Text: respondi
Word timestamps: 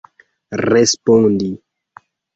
respondi 0.63 1.51